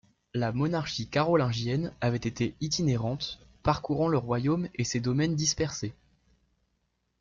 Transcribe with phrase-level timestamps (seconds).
[0.33, 5.93] La monarchie carolingienne avait été itinérante, parcourant le royaume et ses domaines dispersés.